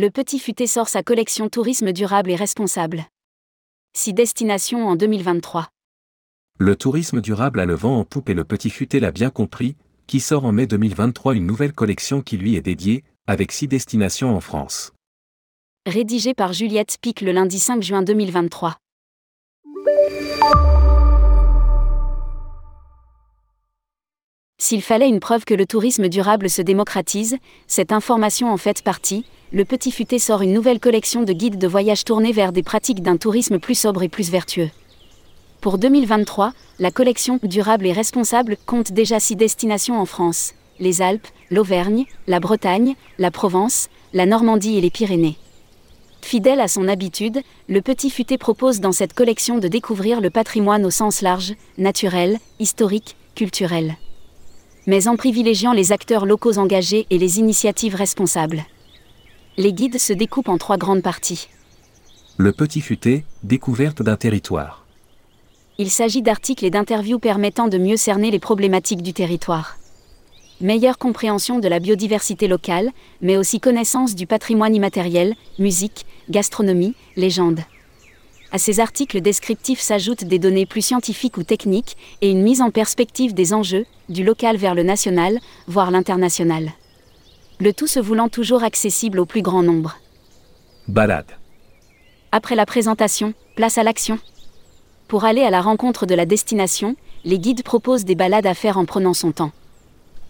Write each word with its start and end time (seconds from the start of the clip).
Le 0.00 0.10
Petit 0.10 0.38
Futé 0.38 0.68
sort 0.68 0.88
sa 0.88 1.02
collection 1.02 1.48
Tourisme 1.48 1.90
durable 1.90 2.30
et 2.30 2.36
responsable. 2.36 3.06
Six 3.96 4.14
destinations 4.14 4.86
en 4.86 4.94
2023. 4.94 5.66
Le 6.60 6.76
tourisme 6.76 7.20
durable 7.20 7.58
a 7.58 7.64
le 7.64 7.74
vent 7.74 7.98
en 7.98 8.04
poupe 8.04 8.30
et 8.30 8.34
le 8.34 8.44
Petit 8.44 8.70
Futé 8.70 9.00
l'a 9.00 9.10
bien 9.10 9.30
compris, 9.30 9.74
qui 10.06 10.20
sort 10.20 10.44
en 10.44 10.52
mai 10.52 10.68
2023 10.68 11.34
une 11.34 11.46
nouvelle 11.46 11.72
collection 11.72 12.22
qui 12.22 12.36
lui 12.36 12.54
est 12.54 12.60
dédiée, 12.60 13.02
avec 13.26 13.50
six 13.50 13.66
destinations 13.66 14.36
en 14.36 14.40
France. 14.40 14.92
Rédigé 15.84 16.32
par 16.32 16.52
Juliette 16.52 16.92
Spic 16.92 17.20
le 17.20 17.32
lundi 17.32 17.58
5 17.58 17.82
juin 17.82 18.02
2023. 18.02 18.76
S'il 24.60 24.82
fallait 24.82 25.08
une 25.08 25.18
preuve 25.18 25.44
que 25.44 25.54
le 25.54 25.66
tourisme 25.66 26.08
durable 26.08 26.48
se 26.48 26.62
démocratise, 26.62 27.36
cette 27.66 27.90
information 27.90 28.52
en 28.52 28.58
fait 28.58 28.82
partie, 28.82 29.24
le 29.50 29.64
Petit 29.64 29.90
Futé 29.90 30.18
sort 30.18 30.42
une 30.42 30.52
nouvelle 30.52 30.78
collection 30.78 31.22
de 31.22 31.32
guides 31.32 31.58
de 31.58 31.66
voyage 31.66 32.04
tournés 32.04 32.32
vers 32.32 32.52
des 32.52 32.62
pratiques 32.62 33.02
d'un 33.02 33.16
tourisme 33.16 33.58
plus 33.58 33.78
sobre 33.78 34.02
et 34.02 34.08
plus 34.08 34.30
vertueux. 34.30 34.68
Pour 35.62 35.78
2023, 35.78 36.52
la 36.78 36.90
collection 36.90 37.40
Durable 37.42 37.86
et 37.86 37.92
responsable 37.92 38.58
compte 38.66 38.92
déjà 38.92 39.18
six 39.20 39.36
destinations 39.36 39.98
en 39.98 40.04
France 40.04 40.54
les 40.80 41.02
Alpes, 41.02 41.26
l'Auvergne, 41.50 42.04
la 42.28 42.38
Bretagne, 42.38 42.94
la 43.18 43.32
Provence, 43.32 43.88
la 44.12 44.26
Normandie 44.26 44.78
et 44.78 44.80
les 44.80 44.90
Pyrénées. 44.90 45.36
Fidèle 46.20 46.60
à 46.60 46.68
son 46.68 46.86
habitude, 46.86 47.40
le 47.68 47.82
Petit 47.82 48.10
Futé 48.10 48.38
propose 48.38 48.78
dans 48.78 48.92
cette 48.92 49.12
collection 49.12 49.58
de 49.58 49.66
découvrir 49.66 50.20
le 50.20 50.30
patrimoine 50.30 50.84
au 50.86 50.90
sens 50.90 51.20
large, 51.20 51.54
naturel, 51.78 52.38
historique, 52.60 53.16
culturel. 53.34 53.96
Mais 54.86 55.08
en 55.08 55.16
privilégiant 55.16 55.72
les 55.72 55.90
acteurs 55.90 56.26
locaux 56.26 56.58
engagés 56.58 57.06
et 57.10 57.18
les 57.18 57.40
initiatives 57.40 57.96
responsables. 57.96 58.64
Les 59.58 59.72
guides 59.72 59.98
se 59.98 60.12
découpent 60.12 60.50
en 60.50 60.56
trois 60.56 60.76
grandes 60.76 61.02
parties. 61.02 61.48
Le 62.36 62.52
Petit 62.52 62.80
Futé, 62.80 63.24
découverte 63.42 64.02
d'un 64.02 64.14
territoire. 64.14 64.86
Il 65.78 65.90
s'agit 65.90 66.22
d'articles 66.22 66.64
et 66.64 66.70
d'interviews 66.70 67.18
permettant 67.18 67.66
de 67.66 67.76
mieux 67.76 67.96
cerner 67.96 68.30
les 68.30 68.38
problématiques 68.38 69.02
du 69.02 69.12
territoire. 69.12 69.76
Meilleure 70.60 70.96
compréhension 70.96 71.58
de 71.58 71.66
la 71.66 71.80
biodiversité 71.80 72.46
locale, 72.46 72.92
mais 73.20 73.36
aussi 73.36 73.58
connaissance 73.58 74.14
du 74.14 74.28
patrimoine 74.28 74.76
immatériel, 74.76 75.34
musique, 75.58 76.06
gastronomie, 76.30 76.94
légende. 77.16 77.62
À 78.52 78.58
ces 78.58 78.78
articles 78.78 79.20
descriptifs 79.20 79.80
s'ajoutent 79.80 80.24
des 80.24 80.38
données 80.38 80.66
plus 80.66 80.82
scientifiques 80.82 81.36
ou 81.36 81.42
techniques 81.42 81.96
et 82.20 82.30
une 82.30 82.42
mise 82.42 82.62
en 82.62 82.70
perspective 82.70 83.34
des 83.34 83.52
enjeux, 83.52 83.86
du 84.08 84.22
local 84.22 84.56
vers 84.56 84.76
le 84.76 84.84
national, 84.84 85.40
voire 85.66 85.90
l'international. 85.90 86.70
Le 87.60 87.72
tout 87.72 87.88
se 87.88 87.98
voulant 87.98 88.28
toujours 88.28 88.62
accessible 88.62 89.18
au 89.18 89.26
plus 89.26 89.42
grand 89.42 89.64
nombre. 89.64 89.98
Balade. 90.86 91.26
Après 92.30 92.54
la 92.54 92.66
présentation, 92.66 93.34
place 93.56 93.78
à 93.78 93.82
l'action. 93.82 94.20
Pour 95.08 95.24
aller 95.24 95.42
à 95.42 95.50
la 95.50 95.60
rencontre 95.60 96.06
de 96.06 96.14
la 96.14 96.24
destination, 96.24 96.94
les 97.24 97.40
guides 97.40 97.64
proposent 97.64 98.04
des 98.04 98.14
balades 98.14 98.46
à 98.46 98.54
faire 98.54 98.78
en 98.78 98.84
prenant 98.84 99.12
son 99.12 99.32
temps. 99.32 99.50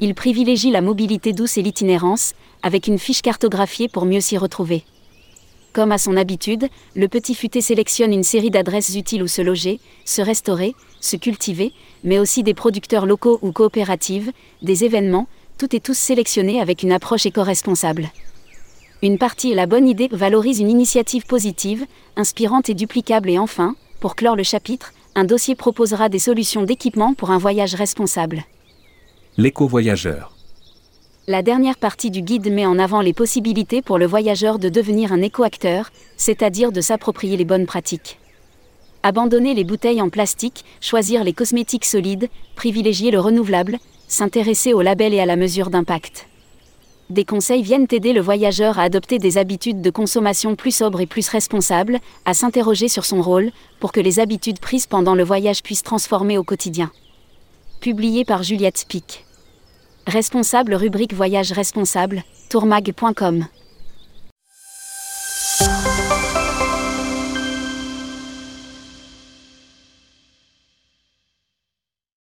Ils 0.00 0.16
privilégient 0.16 0.72
la 0.72 0.80
mobilité 0.80 1.32
douce 1.32 1.58
et 1.58 1.62
l'itinérance, 1.62 2.34
avec 2.62 2.88
une 2.88 2.98
fiche 2.98 3.22
cartographiée 3.22 3.88
pour 3.88 4.04
mieux 4.04 4.20
s'y 4.20 4.36
retrouver. 4.36 4.82
Comme 5.72 5.92
à 5.92 5.98
son 5.98 6.16
habitude, 6.16 6.68
le 6.96 7.06
petit 7.06 7.36
futé 7.36 7.60
sélectionne 7.60 8.12
une 8.12 8.24
série 8.24 8.50
d'adresses 8.50 8.96
utiles 8.96 9.22
où 9.22 9.28
se 9.28 9.42
loger, 9.42 9.78
se 10.04 10.22
restaurer, 10.22 10.74
se 11.00 11.16
cultiver, 11.16 11.72
mais 12.02 12.18
aussi 12.18 12.42
des 12.42 12.52
producteurs 12.52 13.06
locaux 13.06 13.38
ou 13.42 13.52
coopératives, 13.52 14.32
des 14.60 14.84
événements, 14.84 15.28
tout 15.58 15.74
et 15.74 15.80
tous 15.80 15.96
sélectionnés 15.96 16.60
avec 16.60 16.82
une 16.82 16.92
approche 16.92 17.26
éco-responsable. 17.26 18.10
Une 19.02 19.18
partie 19.18 19.50
et 19.50 19.54
la 19.54 19.66
bonne 19.66 19.88
idée 19.88 20.08
valorise 20.12 20.60
une 20.60 20.70
initiative 20.70 21.26
positive, 21.26 21.86
inspirante 22.16 22.68
et 22.68 22.74
duplicable 22.74 23.30
et 23.30 23.38
enfin, 23.38 23.74
pour 24.00 24.16
clore 24.16 24.36
le 24.36 24.42
chapitre, 24.42 24.92
un 25.14 25.24
dossier 25.24 25.54
proposera 25.54 26.08
des 26.08 26.18
solutions 26.18 26.62
d'équipement 26.62 27.14
pour 27.14 27.30
un 27.30 27.38
voyage 27.38 27.74
responsable. 27.74 28.44
L'éco-voyageur. 29.36 30.36
La 31.28 31.42
dernière 31.42 31.76
partie 31.76 32.10
du 32.10 32.20
guide 32.20 32.52
met 32.52 32.66
en 32.66 32.78
avant 32.78 33.00
les 33.00 33.12
possibilités 33.12 33.80
pour 33.80 33.98
le 33.98 34.06
voyageur 34.06 34.58
de 34.58 34.68
devenir 34.68 35.12
un 35.12 35.22
éco-acteur, 35.22 35.90
c'est-à-dire 36.16 36.72
de 36.72 36.80
s'approprier 36.80 37.36
les 37.36 37.44
bonnes 37.44 37.66
pratiques. 37.66 38.18
Abandonner 39.04 39.54
les 39.54 39.64
bouteilles 39.64 40.02
en 40.02 40.10
plastique, 40.10 40.64
choisir 40.80 41.24
les 41.24 41.32
cosmétiques 41.32 41.84
solides, 41.84 42.28
privilégier 42.56 43.10
le 43.10 43.20
renouvelable, 43.20 43.78
s'intéresser 44.12 44.74
au 44.74 44.82
label 44.82 45.14
et 45.14 45.20
à 45.20 45.26
la 45.26 45.36
mesure 45.36 45.70
d'impact. 45.70 46.28
Des 47.08 47.24
conseils 47.24 47.62
viennent 47.62 47.86
aider 47.90 48.12
le 48.12 48.20
voyageur 48.20 48.78
à 48.78 48.82
adopter 48.82 49.18
des 49.18 49.38
habitudes 49.38 49.80
de 49.80 49.90
consommation 49.90 50.54
plus 50.54 50.74
sobres 50.74 51.00
et 51.00 51.06
plus 51.06 51.28
responsables, 51.28 51.98
à 52.26 52.34
s'interroger 52.34 52.88
sur 52.88 53.06
son 53.06 53.22
rôle, 53.22 53.50
pour 53.80 53.90
que 53.90 54.00
les 54.00 54.20
habitudes 54.20 54.60
prises 54.60 54.86
pendant 54.86 55.14
le 55.14 55.24
voyage 55.24 55.62
puissent 55.62 55.82
transformer 55.82 56.36
au 56.36 56.44
quotidien. 56.44 56.90
Publié 57.80 58.26
par 58.26 58.42
Juliette 58.42 58.84
Pic. 58.86 59.24
Responsable 60.06 60.74
rubrique 60.74 61.14
Voyage 61.14 61.52
responsable, 61.52 62.22
tourmag.com. 62.50 63.46